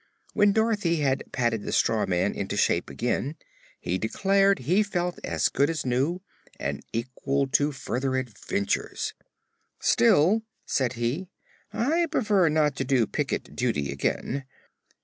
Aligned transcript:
When 0.33 0.51
Dorothy 0.51 0.95
had 0.95 1.25
patted 1.31 1.61
the 1.61 1.71
straw 1.71 2.07
man 2.07 2.33
into 2.33 2.57
shape 2.57 2.89
again 2.89 3.35
he 3.79 3.99
declared 3.99 4.57
he 4.57 4.81
felt 4.81 5.19
as 5.23 5.47
good 5.47 5.69
as 5.69 5.85
new 5.85 6.23
and 6.59 6.81
equal 6.91 7.45
to 7.49 7.71
further 7.71 8.15
adventures. 8.15 9.13
"Still," 9.79 10.41
said 10.65 10.93
he, 10.93 11.29
"I 11.71 12.07
prefer 12.07 12.49
not 12.49 12.75
to 12.77 12.83
do 12.83 13.05
picket 13.05 13.55
duty 13.55 13.91
again. 13.91 14.45